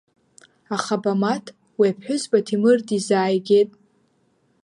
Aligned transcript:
Аха 0.75 0.95
Бамаҭ 1.01 1.45
уи 1.79 1.87
аԥҳәызба 1.91 2.39
Ҭемыр 2.45 2.79
дизааигеит. 2.87 3.69